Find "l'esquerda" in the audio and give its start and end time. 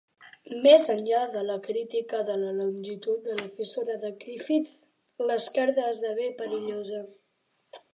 5.31-5.89